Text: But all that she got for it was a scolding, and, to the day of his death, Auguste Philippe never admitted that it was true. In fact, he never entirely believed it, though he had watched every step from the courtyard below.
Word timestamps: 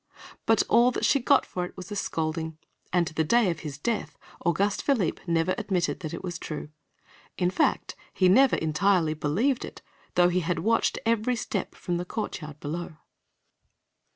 But 0.47 0.63
all 0.67 0.89
that 0.93 1.05
she 1.05 1.19
got 1.19 1.45
for 1.45 1.63
it 1.63 1.77
was 1.77 1.91
a 1.91 1.95
scolding, 1.95 2.57
and, 2.91 3.05
to 3.05 3.13
the 3.13 3.23
day 3.23 3.51
of 3.51 3.59
his 3.59 3.77
death, 3.77 4.17
Auguste 4.43 4.81
Philippe 4.81 5.21
never 5.27 5.53
admitted 5.59 5.99
that 5.99 6.11
it 6.11 6.23
was 6.23 6.39
true. 6.39 6.69
In 7.37 7.51
fact, 7.51 7.95
he 8.11 8.27
never 8.27 8.55
entirely 8.55 9.13
believed 9.13 9.63
it, 9.63 9.83
though 10.15 10.29
he 10.29 10.39
had 10.39 10.57
watched 10.57 10.97
every 11.05 11.35
step 11.35 11.75
from 11.75 11.97
the 11.97 12.05
courtyard 12.05 12.59
below. 12.59 12.95